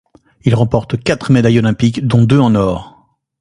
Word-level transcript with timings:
Il 0.45 0.55
remporte 0.55 0.97
quatre 0.99 1.31
médailles 1.31 1.59
olympiques, 1.59 2.07
dont 2.07 2.23
deux 2.23 2.39
en 2.39 2.55
or. 2.55 3.07